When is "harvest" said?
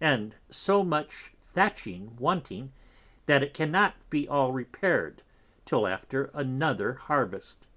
6.94-7.68